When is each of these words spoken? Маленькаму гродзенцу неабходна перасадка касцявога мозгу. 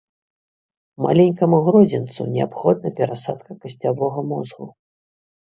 Маленькаму 1.05 1.59
гродзенцу 1.67 2.21
неабходна 2.37 2.89
перасадка 3.01 3.51
касцявога 3.67 4.19
мозгу. 4.35 4.65